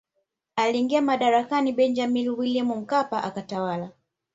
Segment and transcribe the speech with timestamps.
[0.55, 3.91] Aliingia madarakani Benjamini Williamu Mkapa akatawala